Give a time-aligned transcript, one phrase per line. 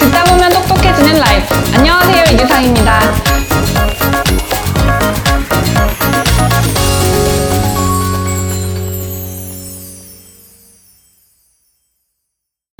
[0.00, 1.54] 듣다 보면 똑똑해지는 life.
[1.76, 3.00] 안녕하세요, 이규상입니다.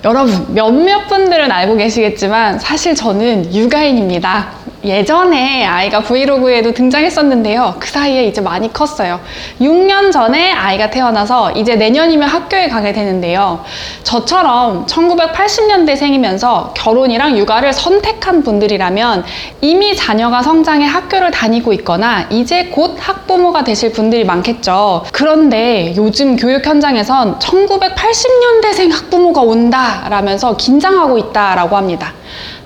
[0.05, 4.68] 여러분, 몇몇 분들은 알고 계시겠지만 사실 저는 육아인입니다.
[4.85, 7.77] 예전에 아이가 브이로그에도 등장했었는데요.
[7.81, 9.21] 그 사이에 이제 많이 컸어요.
[9.61, 13.65] 6년 전에 아이가 태어나서 이제 내년이면 학교에 가게 되는데요.
[14.05, 19.25] 저처럼 1980년대생이면서 결혼이랑 육아를 선택한 분들이라면
[19.61, 25.05] 이미 자녀가 성장해 학교를 다니고 있거나 이제 곧 학부모가 되실 분들이 많겠죠.
[25.13, 32.13] 그런데 요즘 교육 현장에선 1980년대생 학부모가 온다라면서 긴장하고 있다라고 합니다.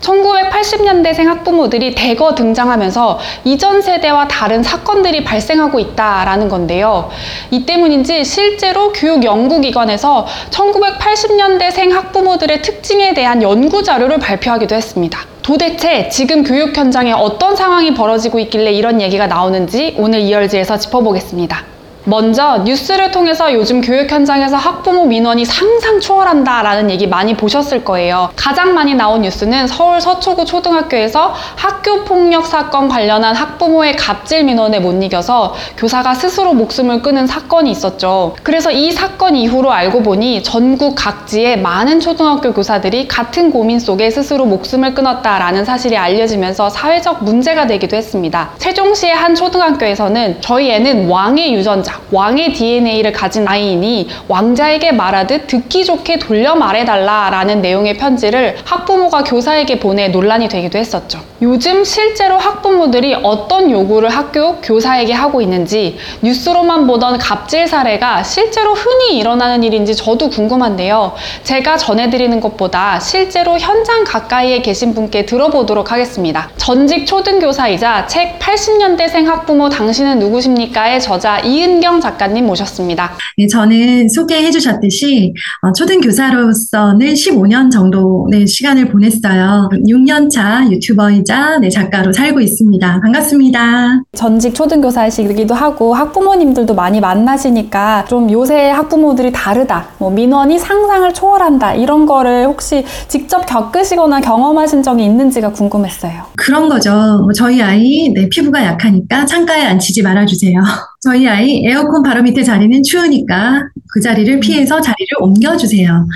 [0.02, 7.11] 1980년대생 학부모들이 대거 등장하면서 이전 세대와 다른 사건들이 발생하고 있다라는 건데요.
[7.51, 15.20] 이 때문인지 실제로 교육 연구기관에서 1980년대생 학부모들의 특징에 대한 연구 자료를 발표하기도 했습니다.
[15.42, 21.72] 도대체 지금 교육 현장에 어떤 상황이 벌어지고 있길래 이런 얘기가 나오는지 오늘 이열지에서 짚어보겠습니다.
[22.05, 28.31] 먼저 뉴스를 통해서 요즘 교육 현장에서 학부모 민원이 상상 초월한다라는 얘기 많이 보셨을 거예요.
[28.34, 35.00] 가장 많이 나온 뉴스는 서울 서초구 초등학교에서 학교 폭력 사건 관련한 학부모의 갑질 민원에 못
[35.03, 38.34] 이겨서 교사가 스스로 목숨을 끊은 사건이 있었죠.
[38.42, 44.45] 그래서 이 사건 이후로 알고 보니 전국 각지의 많은 초등학교 교사들이 같은 고민 속에 스스로
[44.47, 48.50] 목숨을 끊었다라는 사실이 알려지면서 사회적 문제가 되기도 했습니다.
[48.58, 56.19] 세종시의 한 초등학교에서는 저희 애는 왕의 유전자 왕의 DNA를 가진 아이이니 왕자에게 말하듯 듣기 좋게
[56.19, 61.20] 돌려 말해달라라는 내용의 편지를 학부모가 교사에게 보내 논란이 되기도 했었죠.
[61.43, 69.19] 요즘 실제로 학부모들이 어떤 요구를 학교 교사에게 하고 있는지 뉴스로만 보던 갑질 사례가 실제로 흔히
[69.19, 71.15] 일어나는 일인지 저도 궁금한데요.
[71.43, 76.48] 제가 전해드리는 것보다 실제로 현장 가까이에 계신 분께 들어보도록 하겠습니다.
[76.57, 83.11] 전직 초등교사이자 책 80년대생 학부모 당신은 누구십니까의 저자 이은 경 작가님 모셨습니다.
[83.37, 89.69] 네, 저는 소개해 주셨듯이 어, 초등교사로서는 15년 정도의 시간을 보냈어요.
[89.73, 93.01] 6년차 유튜버이자 네, 작가로 살고 있습니다.
[93.03, 94.03] 반갑습니다.
[94.15, 99.89] 전직 초등교사이시기도 하고 학부모님들도 많이 만나시니까 좀 요새 학부모들이 다르다.
[99.99, 101.75] 뭐 민원이 상상을 초월한다.
[101.75, 106.27] 이런 거를 혹시 직접 겪으시거나 경험하신 적이 있는지가 궁금했어요.
[106.37, 106.93] 그런 거죠.
[107.25, 110.61] 뭐 저희 아이 네, 피부가 약하니까 창가에 앉히지 말아주세요.
[111.02, 116.07] 저희 아이 에어컨 바로 밑에 자리는 추우니까 그 자리를 피해서 자리를 옮겨주세요.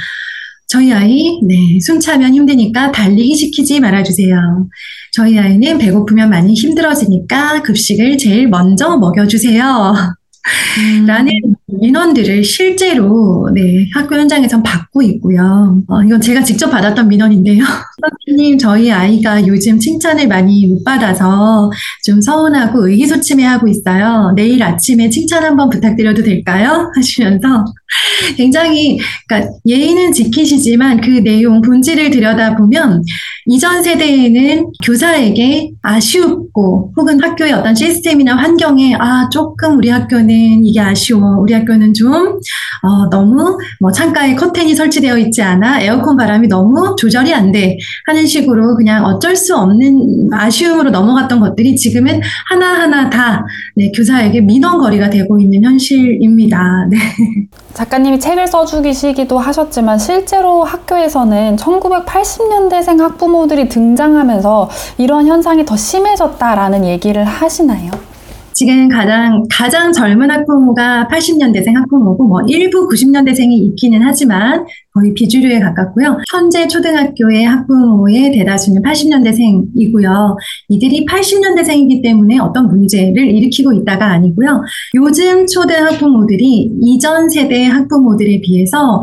[0.69, 4.69] 저희 아이 네, 숨 차면 힘드니까 달리기 시키지 말아주세요.
[5.12, 9.94] 저희 아이는 배고프면 많이 힘들어지니까 급식을 제일 먼저 먹여주세요.
[11.06, 11.32] 라는
[11.69, 15.82] 민원들을 실제로 네, 학교 현장에선 받고 있고요.
[15.88, 17.65] 어, 이건 제가 직접 받았던 민원인데요.
[18.28, 21.71] 선생님, 저희 아이가 요즘 칭찬을 많이 못 받아서
[22.04, 24.32] 좀 서운하고 의기소침해하고 있어요.
[24.37, 26.91] 내일 아침에 칭찬 한번 부탁드려도 될까요?
[26.94, 27.65] 하시면서
[28.37, 33.03] 굉장히 그러니까 예의는 지키시지만 그 내용 본질을 들여다보면
[33.47, 41.37] 이전 세대에는 교사에게 아쉬웠고 혹은 학교의 어떤 시스템이나 환경에 아 조금 우리 학교는 이게 아쉬워
[41.38, 42.38] 우리 학교는 좀
[42.82, 48.26] 어, 너무 뭐 창가에 커튼이 설치되어 있지 않아 에어컨 바람이 너무 조절이 안 돼 하는
[48.26, 53.44] 식으로 그냥 어쩔 수 없는 아쉬움으로 넘어갔던 것들이 지금은 하나하나 다
[53.76, 56.86] 네, 교사에게 민원거리가 되고 있는 현실입니다.
[56.90, 56.98] 네.
[57.74, 67.90] 작가님이 책을 써주기시기도 하셨지만 실제로 학교에서는 1980년대생 학부모들이 등장하면서 이런 현상이 더 심해졌다라는 얘기를 하시나요?
[68.58, 76.16] 지금 가장 가장 젊은 학부모가 80년대생 학부모고 뭐 일부 90년대생이 있기는 하지만 거의 비주류에 가깝고요.
[76.32, 80.38] 현재 초등학교의 학부모의 대다수는 80년대생이고요.
[80.70, 84.62] 이들이 80년대생이기 때문에 어떤 문제를 일으키고 있다가 아니고요.
[84.94, 89.02] 요즘 초등 학부모들이 이전 세대 학부모들에 비해서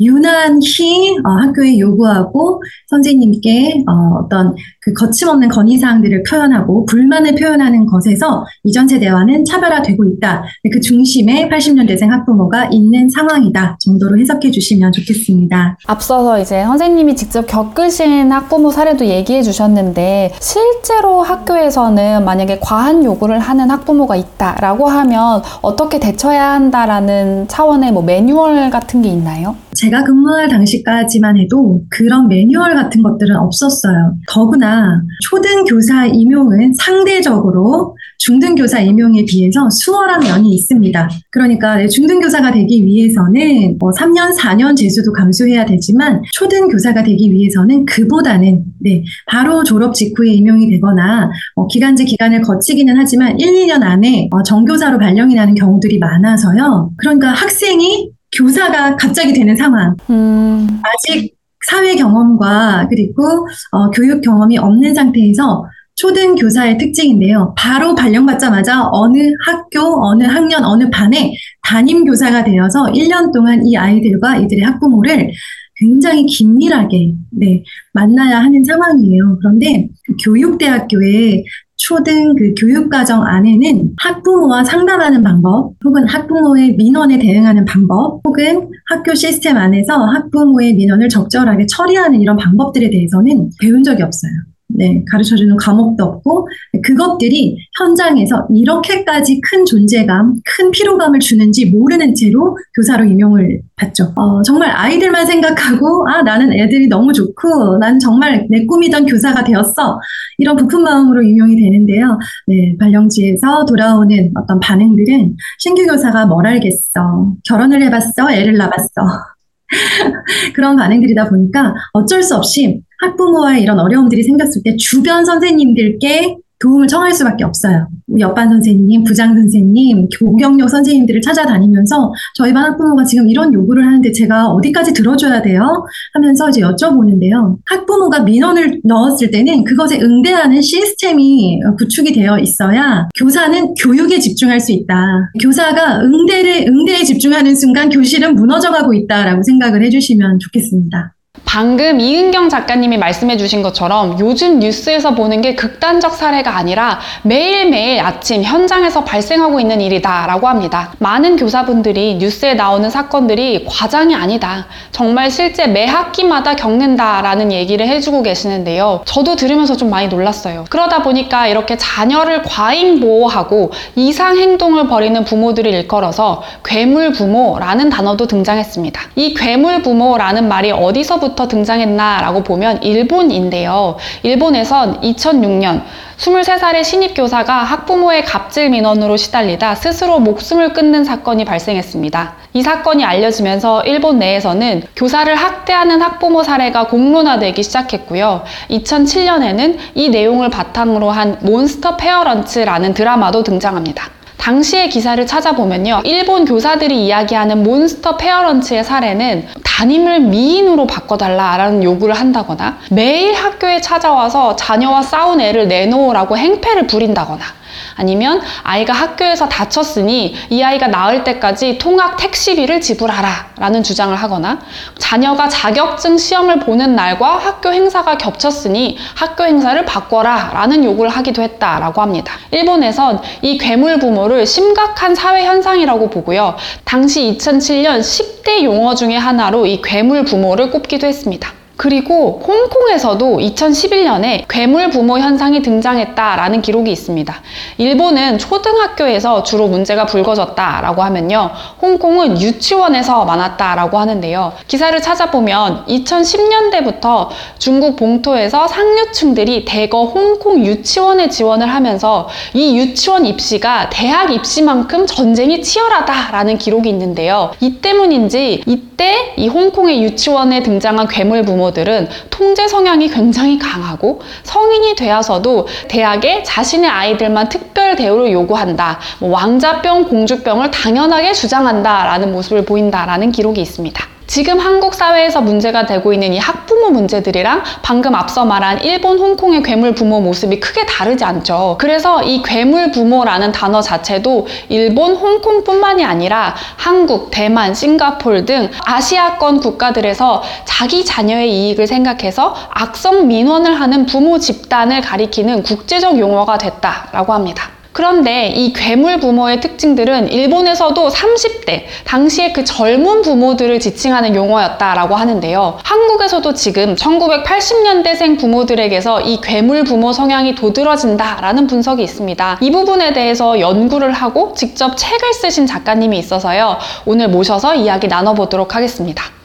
[0.00, 8.88] 유난히 어, 학교에 요구하고 선생님께 어, 어떤 그 거침없는 건의사항들을 표현하고 불만을 표현하는 것에서 이전
[8.88, 10.44] 세대와는 차별화되고 있다.
[10.72, 15.76] 그 중심에 80년대생 학부모가 있는 상황이다 정도로 해석해 주시면 좋겠습니다.
[15.86, 23.70] 앞서서 이제 선생님이 직접 겪으신 학부모 사례도 얘기해 주셨는데 실제로 학교에서는 만약에 과한 요구를 하는
[23.70, 29.56] 학부모가 있다라고 하면 어떻게 대처해야 한다라는 차원의 뭐 매뉴얼 같은 게 있나요?
[29.80, 34.14] 제가 근무할 당시까지만 해도 그런 매뉴얼 같은 것들은 없었어요.
[34.28, 41.08] 더구나 초등 교사 임용은 상대적으로 중등 교사 임용에 비해서 수월한 면이 있습니다.
[41.30, 47.32] 그러니까 네, 중등 교사가 되기 위해서는 뭐 3년, 4년 재수도 감수해야 되지만 초등 교사가 되기
[47.32, 53.82] 위해서는 그보다는 네, 바로 졸업 직후에 임용이 되거나 어, 기간제 기간을 거치기는 하지만 1, 2년
[53.82, 56.92] 안에 어, 정교사로 발령이 나는 경우들이 많아서요.
[56.98, 59.96] 그러니까 학생이 교사가 갑자기 되는 상황.
[60.10, 61.34] 음, 아직
[61.66, 65.66] 사회 경험과 그리고 어, 교육 경험이 없는 상태에서
[65.96, 67.54] 초등 교사의 특징인데요.
[67.58, 74.38] 바로 발령받자마자 어느 학교, 어느 학년, 어느 반에 담임 교사가 되어서 1년 동안 이 아이들과
[74.38, 75.30] 이들의 학부모를
[75.76, 77.62] 굉장히 긴밀하게 네,
[77.92, 79.38] 만나야 하는 상황이에요.
[79.40, 79.88] 그런데
[80.24, 81.44] 교육대학교의
[81.80, 89.56] 초등 그 교육과정 안에는 학부모와 상담하는 방법, 혹은 학부모의 민원에 대응하는 방법, 혹은 학교 시스템
[89.56, 94.30] 안에서 학부모의 민원을 적절하게 처리하는 이런 방법들에 대해서는 배운 적이 없어요.
[94.74, 96.48] 네, 가르쳐주는 과목도 없고,
[96.84, 104.12] 그것들이 현장에서 이렇게까지 큰 존재감, 큰 피로감을 주는지 모르는 채로 교사로 임용을 받죠.
[104.16, 110.00] 어, 정말 아이들만 생각하고, 아, 나는 애들이 너무 좋고, 난 정말 내 꿈이던 교사가 되었어.
[110.38, 112.18] 이런 부푼 마음으로 임용이 되는데요.
[112.46, 117.34] 네, 발령지에서 돌아오는 어떤 반응들은 신규 교사가 뭘 알겠어.
[117.44, 118.30] 결혼을 해봤어.
[118.32, 119.30] 애를 낳았어.
[120.54, 127.12] 그런 반응들이다 보니까 어쩔 수 없이 학부모와의 이런 어려움들이 생겼을 때 주변 선생님들께 도움을 청할
[127.14, 127.88] 수밖에 없어요.
[128.18, 134.48] 옆반 선생님, 부장 선생님, 교경력 선생님들을 찾아다니면서 저희 반 학부모가 지금 이런 요구를 하는데 제가
[134.48, 135.86] 어디까지 들어줘야 돼요?
[136.12, 137.56] 하면서 이제 여쭤보는데요.
[137.64, 145.30] 학부모가 민원을 넣었을 때는 그것에 응대하는 시스템이 구축이 되어 있어야 교사는 교육에 집중할 수 있다.
[145.40, 151.14] 교사가 응대를, 응대에 집중하는 순간 교실은 무너져가고 있다라고 생각을 해주시면 좋겠습니다.
[151.52, 158.44] 방금 이은경 작가님이 말씀해 주신 것처럼 요즘 뉴스에서 보는 게 극단적 사례가 아니라 매일매일 아침
[158.44, 160.92] 현장에서 발생하고 있는 일이다라고 합니다.
[161.00, 164.68] 많은 교사분들이 뉴스에 나오는 사건들이 과장이 아니다.
[164.92, 169.00] 정말 실제 매 학기마다 겪는다라는 얘기를 해주고 계시는데요.
[169.04, 170.66] 저도 들으면서 좀 많이 놀랐어요.
[170.70, 179.00] 그러다 보니까 이렇게 자녀를 과잉 보호하고 이상 행동을 벌이는 부모들을 일컬어서 괴물 부모라는 단어도 등장했습니다.
[179.16, 183.96] 이 괴물 부모라는 말이 어디서 부터 등장했나라고 보면 일본인데요.
[184.22, 185.82] 일본에선 2006년
[186.18, 192.34] 23살의 신입교사가 학부모의 갑질 민원으로 시달리다 스스로 목숨을 끊는 사건이 발생했습니다.
[192.52, 198.44] 이 사건이 알려지면서 일본 내에서는 교사를 학대하는 학부모 사례가 공론화되기 시작했고요.
[198.70, 204.19] 2007년에는 이 내용을 바탕으로 한 monster parents라는 드라마도 등장합니다.
[204.40, 206.00] 당시의 기사를 찾아보면요.
[206.04, 215.02] 일본 교사들이 이야기하는 monster parents의 사례는 담임을 미인으로 바꿔달라라는 요구를 한다거나 매일 학교에 찾아와서 자녀와
[215.02, 217.59] 싸운 애를 내놓으라고 행패를 부린다거나
[217.96, 224.58] 아니면 아이가 학교에서 다쳤으니 이 아이가 나을 때까지 통학 택시비를 지불하라 라는 주장을 하거나
[224.98, 232.00] 자녀가 자격증 시험을 보는 날과 학교 행사가 겹쳤으니 학교 행사를 바꿔라 라는 요구를 하기도 했다라고
[232.00, 232.34] 합니다.
[232.50, 236.56] 일본에선 이 괴물 부모를 심각한 사회 현상이라고 보고요.
[236.84, 241.59] 당시 2007년 10대 용어 중에 하나로 이 괴물 부모를 꼽기도 했습니다.
[241.80, 247.34] 그리고 홍콩에서도 2011년에 괴물 부모 현상이 등장했다라는 기록이 있습니다.
[247.78, 251.50] 일본은 초등학교에서 주로 문제가 불거졌다라고 하면요.
[251.80, 254.52] 홍콩은 유치원에서 많았다라고 하는데요.
[254.68, 264.30] 기사를 찾아보면 2010년대부터 중국 봉토에서 상류층들이 대거 홍콩 유치원에 지원을 하면서 이 유치원 입시가 대학
[264.30, 267.52] 입시만큼 전쟁이 치열하다라는 기록이 있는데요.
[267.60, 274.94] 이 때문인지 이때 이 홍콩의 유치원에 등장한 괴물 부모 부모들은 통제 성향이 굉장히 강하고 성인이
[274.94, 278.98] 되어서도 대학에 자신의 아이들만 특별 대우를 요구한다.
[279.18, 284.04] 뭐 왕자병, 공주병을 당연하게 주장한다라는 모습을 보인다라는 기록이 있습니다.
[284.26, 289.62] 지금 한국 사회에서 문제가 되고 있는 이 학부 모 문제들이랑 방금 앞서 말한 일본, 홍콩의
[289.62, 291.76] 괴물 부모 모습이 크게 다르지 않죠.
[291.78, 300.42] 그래서 이 괴물 부모라는 단어 자체도 일본, 홍콩뿐만이 아니라 한국, 대만, 싱가폴 등 아시아권 국가들에서
[300.64, 307.79] 자기 자녀의 이익을 생각해서 악성 민원을 하는 부모 집단을 가리키는 국제적 용어가 됐다라고 합니다.
[307.92, 315.78] 그런데 이 괴물 부모의 특징들은 일본에서도 30대, 당시에 그 젊은 부모들을 지칭하는 용어였다라고 하는데요.
[315.82, 322.58] 한국에서도 지금 1980년대생 부모들에게서 이 괴물 부모 성향이 도드러진다라는 분석이 있습니다.
[322.60, 326.78] 이 부분에 대해서 연구를 하고 직접 책을 쓰신 작가님이 있어서요.
[327.06, 329.39] 오늘 모셔서 이야기 나눠보도록 하겠습니다.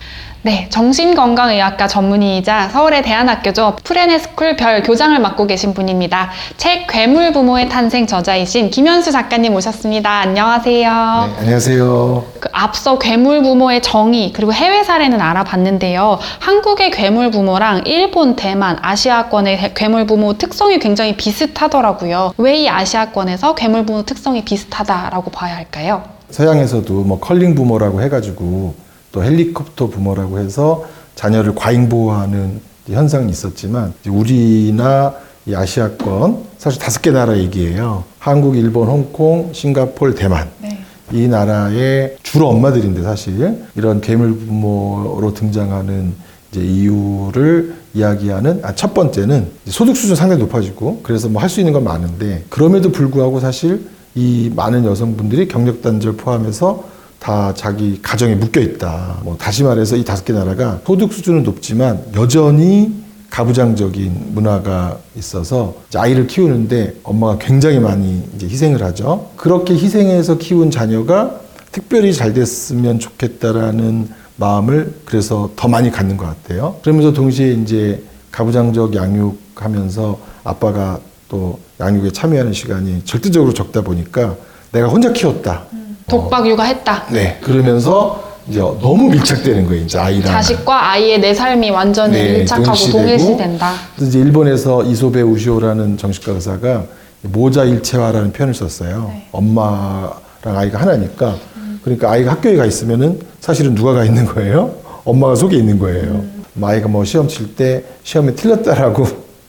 [0.45, 3.77] 네, 정신건강의학과 전문의이자 서울의 대안학교죠.
[3.83, 6.29] 프레네스쿨 별 교장을 맡고 계신 분입니다.
[6.57, 10.07] 책 괴물 부모의 탄생 저자이신 김현수 작가님 모셨습니다.
[10.19, 10.89] 안녕하세요.
[11.33, 12.25] 네, 안녕하세요.
[12.39, 16.19] 그 앞서 괴물 부모의 정의 그리고 해외 사례는 알아봤는데요.
[16.41, 22.33] 한국의 괴물 부모랑 일본, 대만, 아시아권의 괴물 부모 특성이 굉장히 비슷하더라고요.
[22.37, 26.03] 왜 이 아시아권에서 괴물 부모 특성이 비슷하다라고 봐야 할까요?
[26.29, 28.84] 서양에서도 뭐 컬링 부모라고 해가지고
[29.15, 30.83] 또 헬리콥터 부모라고 해서
[31.15, 38.03] 자녀를 과잉 보호하는 현상이 있었지만 우리나 이 아시아권 사실 다섯 개 나라 얘기예요.
[38.19, 40.49] 한국, 일본, 홍콩, 싱가폴, 대만.
[40.61, 40.79] 네.
[41.13, 46.13] 이 나라의 주로 엄마들인데 사실 이런 괴물 부모로 등장하는
[46.51, 51.71] 이제 이유를 이야기하는 아, 첫 번째는 소득 수준 상당히 높아지고 그래서 뭐 할 수 있는
[51.71, 56.94] 건 많은데 그럼에도 불구하고 사실 이 많은 여성분들이 경력 단절 포함해서
[57.25, 59.17] 다 자기 가정에 묶여 있다.
[59.23, 66.27] 뭐 다시 말해서 이 다섯 개 나라가 소득 수준은 높지만 여전히 가부장적인 문화가 있어서 아이를
[66.27, 69.31] 키우는데 엄마가 굉장히 많이 이제 희생을 하죠.
[69.37, 71.39] 그렇게 희생해서 키운 자녀가
[71.71, 76.75] 특별히 잘 됐으면 좋겠다라는 마음을 그래서 더 많이 갖는 것 같아요.
[76.83, 84.35] 그러면서 동시에 이제 가부장적 양육하면서 아빠가 또 양육에 참여하는 시간이 절대적으로 적다 보니까
[84.71, 85.65] 내가 혼자 키웠다.
[86.07, 87.07] 독박 육아했다.
[87.11, 87.39] 네.
[87.41, 89.83] 그러면서 이제 너무 밀착되는 거예요.
[89.83, 90.31] 이제 아이랑.
[90.31, 92.97] 자식과 아이의 내 삶이 완전히 네, 밀착하고 동시되고.
[92.99, 93.73] 동일시된다.
[93.95, 96.83] 그래서 이제 일본에서 이소베 우시오라는 정신과 의사가
[97.23, 99.09] 모자 일체화라는 표현을 썼어요.
[99.11, 99.27] 네.
[99.31, 100.11] 엄마랑
[100.43, 101.35] 아이가 하나니까.
[101.83, 104.75] 그러니까 아이가 학교에 가 있으면은 사실은 누가 가 있는 거예요?
[105.05, 106.23] 엄마가 속에 있는 거예요.
[106.53, 109.07] 뭐 아이가 뭐 시험 칠 때 시험에 틀렸다라고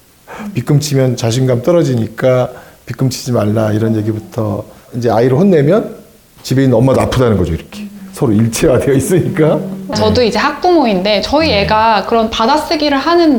[0.54, 2.50] 비금 치면 자신감 떨어지니까
[2.86, 5.96] 비금 치지 말라 이런 얘기부터 이제 아이를 혼내면
[6.46, 7.88] 집에 있는 엄마도 아프다는 거죠, 이렇게.
[8.12, 9.58] 서로 일체화되어 있으니까.
[9.96, 13.36] 저도 이제 학부모인데 저희 애가 그런 받아쓰기를 하는데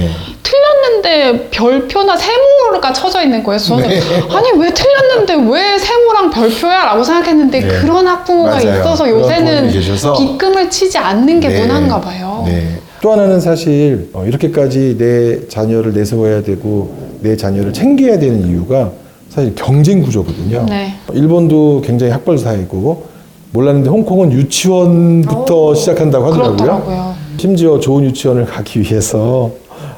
[0.00, 0.10] 네.
[0.42, 3.58] 틀렸는데 별표나 세모가 쳐져 있는 거예요.
[3.58, 4.00] 저는 네.
[4.30, 7.68] 아니 왜 틀렸는데 왜 세모랑 별표야라고 생각했는데 네.
[7.82, 8.80] 그런 학부모가 맞아요.
[8.80, 10.14] 있어서 그런 요새는 계셔서.
[10.14, 11.60] 빗금을 치지 않는 게 네.
[11.60, 12.42] 문화인가 봐요.
[12.46, 12.78] 네.
[13.02, 18.92] 또 하나는 사실 어, 이렇게까지 내 자녀를 내세워야 되고 내 자녀를 챙겨야 되는 이유가
[19.36, 20.64] 사실 경쟁 구조거든요.
[20.66, 20.94] 네.
[21.12, 23.04] 일본도 굉장히 학벌 사회고
[23.52, 26.56] 몰랐는데 홍콩은 유치원부터 시작한다고 하더라고요.
[26.56, 27.14] 그렇더라고요.
[27.36, 29.50] 심지어 좋은 유치원을 가기 위해서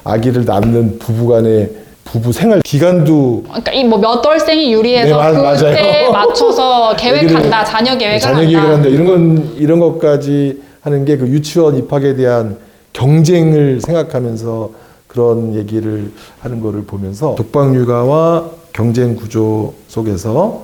[0.03, 1.71] 아기를 낳는 부부간의
[2.05, 6.09] 부부 생활 기간도 그러니까 이 뭐 몇 월생이 유리해서 네, 마- 그때.
[6.11, 7.65] 맞춰서 계획한다.
[7.65, 8.49] 자녀 계획을 자녀 한다.
[8.51, 8.89] 계획을 한다.
[8.89, 12.57] 이런 건 이런 것까지 하는 게 그 유치원 입학에 대한
[12.93, 14.71] 경쟁을 생각하면서
[15.07, 20.63] 그런 얘기를 하는 거를 보면서 독방 육아와 경쟁 구조 속에서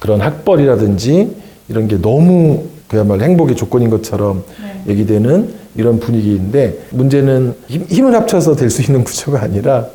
[0.00, 1.30] 그런 학벌이라든지
[1.68, 4.42] 이런 게 너무 그야말로 행복의 조건인 것처럼
[4.84, 4.90] 네.
[4.92, 9.86] 얘기되는 이런 분위기인데 문제는 힘- 힘을 합쳐서 될 수 있는 구조가 아니라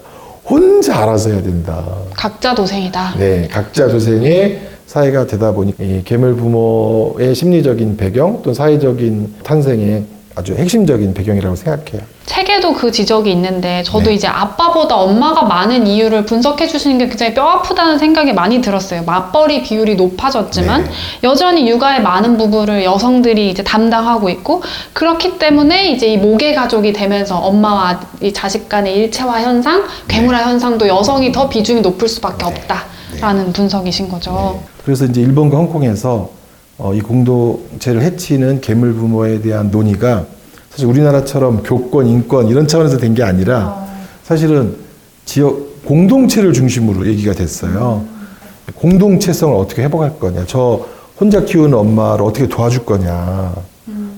[0.45, 1.83] 혼자 알아서 해야 된다.
[2.13, 3.15] 각자 도생이다.
[3.17, 10.05] 네, 각자 도생의 사회가 되다 보니 이 괴물 부모의 심리적인 배경 또는 사회적인 탄생의
[10.37, 12.05] 아주 핵심적인 배경이라고 생각해요.
[12.27, 14.13] 책에도 그 지적이 있는데 저도 네.
[14.13, 19.01] 이제 아빠보다 엄마가 많은 이유를 분석해 주시는 게 굉장히 뼈 아프다는 생각이 많이 들었어요.
[19.03, 20.89] 맞벌이 비율이 높아졌지만 네.
[21.23, 24.61] 여전히 육아의 많은 부분을 여성들이 이제 담당하고 있고
[24.93, 30.87] 그렇기 때문에 이제 이 모계 가족이 되면서 엄마와 이 자식 간의 일체화 현상, 괴물화 현상도
[30.87, 34.61] 여성이 더 비중이 높을 수밖에 없다라는 분석이신 거죠.
[34.85, 36.36] 그래서 이제 일본과 홍콩에서
[36.77, 40.25] 어, 이 공동체를 해치는 괴물 부모에 대한 논의가
[40.69, 43.85] 사실 우리나라처럼 교권, 인권 이런 차원에서 된 게 아니라
[44.23, 44.75] 사실은
[45.25, 48.03] 지역 공동체를 중심으로 얘기가 됐어요.
[48.75, 50.85] 공동체성을 어떻게 회복할 거냐, 저
[51.19, 53.53] 혼자 키우는 엄마를 어떻게 도와줄 거냐,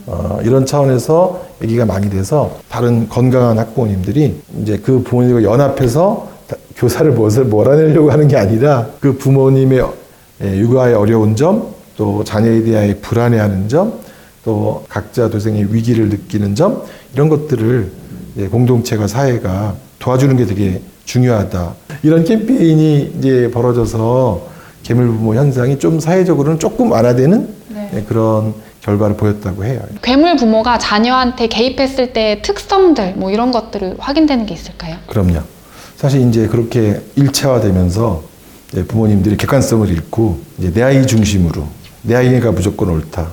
[0.07, 7.09] 어, 이런 차원에서 얘기가 많이 돼서 다른 건강한 학부모님들이 이제 그 부모님과 연합해서 다- 교사를
[7.11, 9.85] 무엇을 몰아내려고 하는 게 아니라 그 부모님의
[10.43, 11.67] 예, 육아의 어려운 점,
[11.99, 13.99] 또 자녀에 대하여 불안해하는 점,
[14.45, 16.81] 또 각자 도생의 위기를 느끼는 점
[17.13, 17.91] 이런 것들을
[18.35, 21.73] 이제 공동체가 사회가 도와주는 게 되게 중요하다.
[22.03, 24.47] 이런 캠페인이 이제 벌어져서
[24.83, 27.91] 괴물부모 현상이 좀 사회적으로는 조금 완화되는 네.
[27.95, 29.81] 예, 그런 결과를 보였다고 해요.
[30.01, 34.95] 괴물 부모가 자녀한테 개입했을 때의 특성들 뭐 이런 것들을 확인되는 게 있을까요?
[35.07, 35.41] 그럼요.
[35.97, 38.23] 사실 이제 그렇게 일체화되면서
[38.87, 43.27] 부모님들이 객관성을 잃고 이제 내 아이 중심으로 내 아이가 무조건 옳다.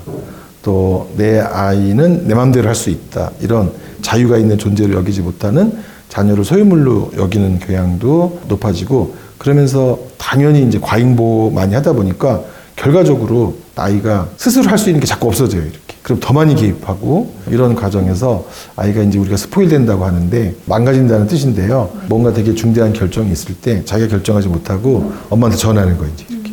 [0.63, 3.31] 또 내 아이는 내 마음대로 할 수 있다.
[3.41, 5.73] 이런 자유가 있는 존재를 여기지 못하는
[6.09, 12.43] 자녀를 소유물로 여기는 경향도 높아지고 그러면서 당연히 이제 과잉보호 많이 하다 보니까
[12.77, 15.63] 결과적으로 아이가 스스로 할 수 있는 게 자꾸 없어져요.
[15.63, 15.79] 이렇게.
[16.03, 18.47] 그럼 더 많이 개입하고 이런 과정에서
[18.77, 21.91] 아이가 이제 우리가 스포일 된다고 하는데 망가진다는 뜻인데요.
[22.09, 26.13] 뭔가 되게 중대한 결정이 있을 때 자기가 결정하지 못하고 엄마한테 전하는 거예요.
[26.15, 26.53] 이제 이렇게.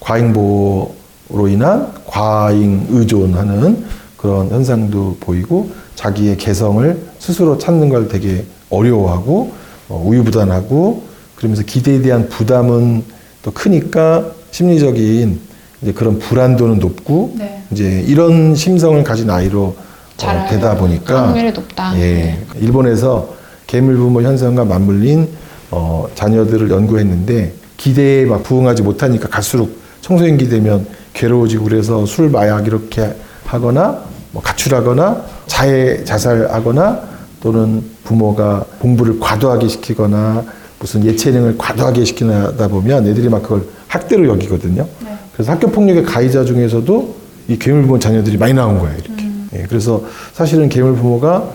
[0.00, 0.94] 과잉보호
[1.30, 3.84] 로 인한 과잉 의존하는
[4.16, 9.52] 그런 현상도 보이고 자기의 개성을 스스로 찾는 걸 되게 어려워하고
[9.88, 11.02] 어, 우유부단하고
[11.36, 13.04] 그러면서 기대에 대한 부담은
[13.42, 15.38] 또 크니까 심리적인
[15.82, 17.62] 이제 그런 불안도는 높고 네.
[17.70, 19.76] 이제 이런 심성을 가진 아이로
[20.24, 20.46] 어.
[20.50, 21.94] 되다 보니까 확률이 높다.
[21.96, 22.44] 예, 네.
[22.60, 23.34] 일본에서
[23.66, 25.28] 괴물 부모 현상과 맞물린
[25.70, 30.86] 어, 자녀들을 연구했는데 기대에 막 부응하지 못하니까 갈수록 청소년기 되면
[31.18, 33.12] 괴로워지고 그래서 술 마약 이렇게
[33.44, 33.98] 하거나
[34.30, 37.00] 뭐 가출하거나 자해 자살하거나
[37.42, 40.44] 또는 부모가 공부를 과도하게 시키거나
[40.78, 44.86] 무슨 예체능을 과도하게 시키다 보면 애들이 막 그걸 학대로 여기거든요.
[45.32, 47.14] 그래서 학교 폭력의 가해자 중에서도
[47.48, 48.96] 이 괴물 부모 자녀들이 많이 나온 거예요.
[48.96, 49.28] 이렇게.
[49.54, 50.02] 예, 그래서
[50.34, 51.50] 사실은 괴물 부모가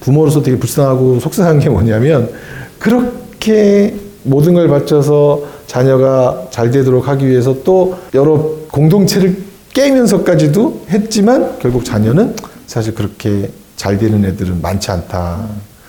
[0.00, 2.30] 부모로서 되게 불쌍하고 속상한 게 뭐냐면
[2.78, 9.42] 그렇게 모든 걸 바쳐서 자녀가 잘 되도록 하기 위해서 또 여러 공동체를
[9.74, 15.46] 깨면서까지도 했지만 결국 자녀는 사실 그렇게 잘 되는 애들은 많지 않다.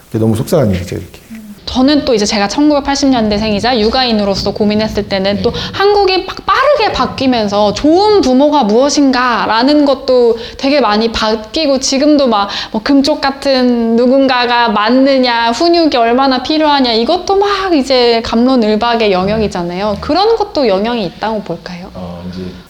[0.08, 1.20] 그게 너무 속상한 일이죠, 이렇게.
[1.66, 5.42] 저는 또 이제 제가 1980년대생이자 육아인으로서 고민했을 때는 네.
[5.44, 12.82] 또 한국이 막 빠르게 바뀌면서 좋은 부모가 무엇인가라는 것도 되게 많이 바뀌고 지금도 막 뭐
[12.82, 19.98] 금쪽 같은 누군가가 맞느냐 훈육이 얼마나 필요하냐 이것도 막 이제 감론을박의 영역이잖아요.
[20.02, 21.92] 그런 것도 영향이 있다고 볼까요?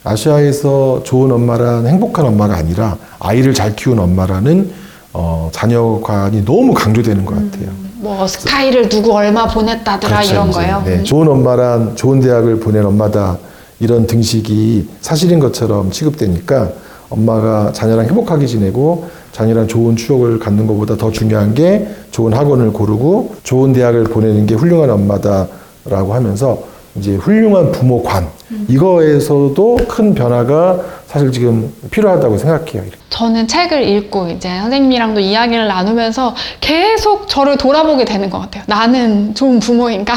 [0.04, 4.72] 아시아에서 좋은 엄마란 행복한 엄마가 아니라 아이를 잘 키운 엄마라는
[5.14, 7.70] 어, 자녀관이 너무 강조되는 것 같아요.
[7.96, 10.60] 뭐 스카이를 누구 얼마 보냈다더라 그렇죠, 이런 이제.
[10.60, 10.84] 거요.
[10.86, 11.04] 네, 음.
[11.04, 13.38] 좋은 엄마란 좋은 대학을 보낸 엄마다
[13.80, 16.70] 이런 등식이 사실인 것처럼 취급되니까
[17.10, 23.36] 엄마가 자녀랑 행복하게 지내고 자녀랑 좋은 추억을 갖는 것보다 더 중요한 게 좋은 학원을 고르고
[23.44, 26.60] 좋은 대학을 보내는 게 훌륭한 엄마다라고 하면서
[26.96, 28.28] 이제 훌륭한 부모관
[28.68, 32.84] 이거에서도 큰 변화가 사실 지금 필요하다고 생각해요.
[33.10, 38.64] 저는 책을 읽고 이제 선생님이랑도 이야기를 나누면서 계속 저를 돌아보게 되는 것 같아요.
[38.68, 40.14] 나는 좋은 부모인가?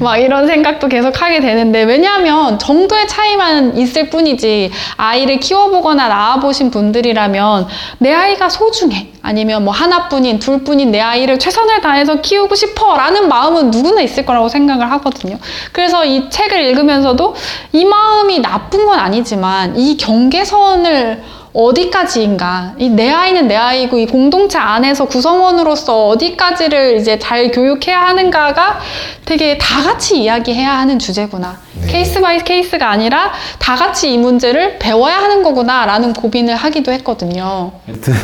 [0.00, 7.68] 막 이런 생각도 계속 하게 되는데, 왜냐하면 정도의 차이만 있을 뿐이지, 아이를 키워보거나 낳아보신 분들이라면
[7.98, 9.12] 내 아이가 소중해.
[9.22, 12.96] 아니면 뭐 하나뿐인, 둘뿐인 내 아이를 최선을 다해서 키우고 싶어.
[12.96, 15.38] 라는 마음은 누구나 있을 거라고 생각을 하거든요.
[15.70, 17.36] 그래서 이 책을 읽으면서도
[17.72, 21.22] 이 마음이 나쁜 건 아니지만, 이 경계선을
[21.54, 22.74] 어디까지인가?
[22.78, 28.78] 이 내 아이는 내 아이고 이 공동체 안에서 구성원으로서 어디까지를 이제 잘 교육해야 하는가가
[29.26, 31.58] 되게 다 같이 이야기해야 하는 주제구나.
[31.80, 31.86] 네.
[31.88, 37.72] case by case가 아니라 다 같이 이 문제를 배워야 하는 거구나라는 고민을 하기도 했거든요.
[37.86, 38.14] 하여튼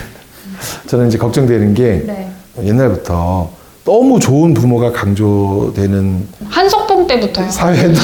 [0.87, 2.31] 저는 이제 걱정되는 게 네.
[2.63, 3.51] 옛날부터
[3.85, 7.51] 너무 좋은 부모가 강조되는 한석봉 때부터요.
[7.51, 8.01] 사회도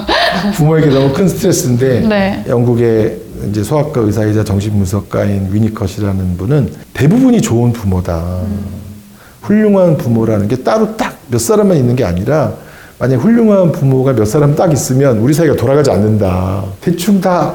[0.56, 2.44] 부모에게 너무 큰 스트레스인데 네.
[2.48, 3.18] 영국의
[3.50, 8.40] 이제 소아과 의사이자 정신분석가인 위니컷이라는 분은 대부분이 좋은 부모다.
[9.42, 12.52] 훌륭한 부모라는 게 따로 딱 몇 사람만 있는 게 아니라
[12.98, 16.64] 만약 훌륭한 부모가 몇 사람 딱 있으면 우리 사회가 돌아가지 않는다.
[16.80, 17.54] 대충 다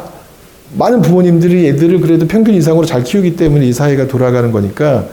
[0.77, 5.05] 많은 부모님들이 애들을 그래도 평균 이상으로 잘 키우기 때문에 이 사회가 돌아가는 거니까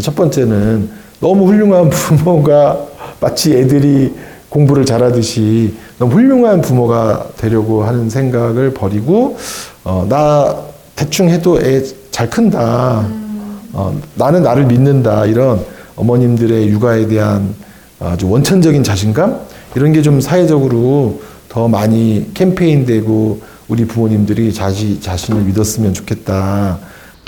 [0.00, 0.88] 첫 번째는
[1.20, 2.78] 너무 훌륭한 부모가
[3.20, 4.12] 마치 애들이
[4.48, 9.36] 공부를 잘하듯이 너무 훌륭한 부모가 되려고 하는 생각을 버리고
[9.84, 10.56] 어, 나
[10.94, 11.82] 대충 해도 애
[12.16, 13.06] 잘 큰다.
[13.74, 15.26] 어, 나는 나를 믿는다.
[15.26, 15.62] 이런
[15.96, 17.54] 어머님들의 육아에 대한
[18.00, 19.38] 아주 원천적인 자신감
[19.74, 26.78] 이런 게 좀 사회적으로 더 많이 캠페인되고 우리 부모님들이 자시, 자신을 믿었으면 좋겠다.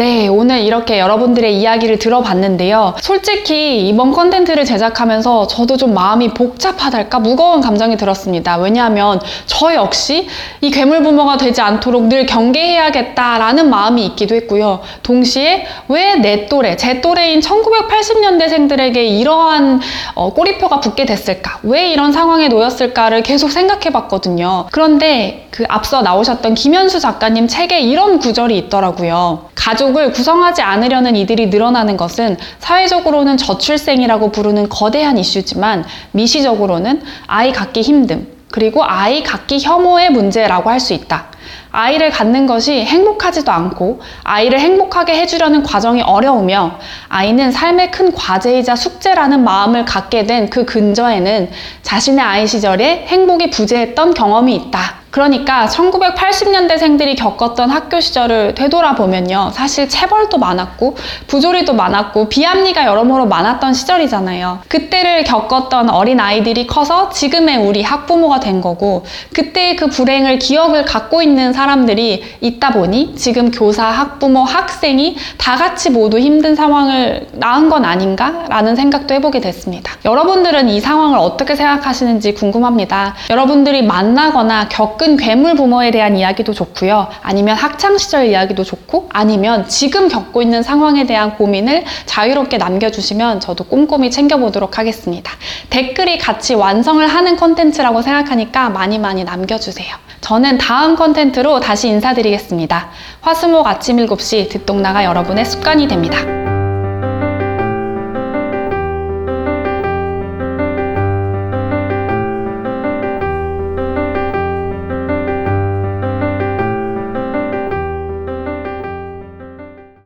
[0.00, 2.94] 네, 오늘 이렇게 여러분들의 이야기를 들어봤는데요.
[3.00, 8.58] 솔직히 이번 컨텐츠를 제작하면서 저도 좀 마음이 복잡하달까 무거운 감정이 들었습니다.
[8.58, 10.28] 왜냐하면 저 역시
[10.60, 14.82] 이 괴물 부모가 되지 않도록 늘 경계해야겠다라는 마음이 있기도 했고요.
[15.02, 19.80] 동시에 왜 내 또래, 제 또래인 1980년대생들에게 이러한
[20.14, 21.58] 어, 꼬리표가 붙게 됐을까?
[21.64, 24.66] 왜 이런 상황에 놓였을까를 계속 생각해 봤거든요.
[24.70, 29.48] 그런데 그 앞서 나오셨던 김현수 작가님 책에 이런 구절이 있더라고요.
[29.56, 37.80] 가족 을 구성하지 않으려는 이들이 늘어나는 것은 사회적으로는 저출생이라고 부르는 거대한 이슈지만 미시적으로는 아이 갖기
[37.80, 41.26] 힘듦, 그리고 아이 갖기 혐오의 문제라고 할 수 있다.
[41.70, 49.44] 아이를 갖는 것이 행복하지도 않고 아이를 행복하게 해주려는 과정이 어려우며 아이는 삶의 큰 과제이자 숙제라는
[49.44, 51.50] 마음을 갖게 된 그 근저에는
[51.82, 54.98] 자신의 아이 시절에 행복이 부재했던 경험이 있다.
[55.10, 59.50] 그러니까 1980년대생들이 겪었던 학교 시절을 되돌아보면요.
[59.54, 64.60] 사실 체벌도 많았고, 부조리도 많았고, 비합리가 여러모로 많았던 시절이잖아요.
[64.68, 71.22] 그때를 겪었던 어린 아이들이 커서 지금의 우리 학부모가 된 거고, 그때의 그 불행을 기억을 갖고
[71.22, 77.84] 있는 사람들이 있다 보니 지금 교사, 학부모, 학생이 다 같이 모두 힘든 상황을 낳은 건
[77.84, 79.92] 아닌가라는 생각도 해보게 됐습니다.
[80.04, 83.14] 여러분들은 이 상황을 어떻게 생각하시는지 궁금합니다.
[83.30, 87.08] 여러분들이 만나거나 겪은 괴물 부모에 대한 이야기도 좋고요.
[87.22, 94.10] 아니면 학창시절 이야기도 좋고, 아니면 지금 겪고 있는 상황에 대한 고민을 자유롭게 남겨주시면 저도 꼼꼼히
[94.10, 95.32] 챙겨보도록 하겠습니다.
[95.70, 99.96] 댓글이 같이 완성을 하는 컨텐츠라고 생각하니까 많이 많이 남겨주세요.
[100.20, 102.88] 저는 다음 컨텐츠로 다시 인사드리겠습니다.
[103.20, 106.37] 화수목 아침 7시 듣동나가 여러분의 습관이 됩니다.